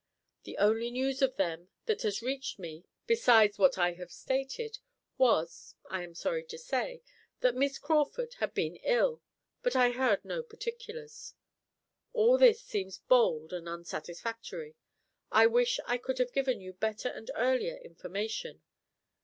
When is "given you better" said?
16.33-17.09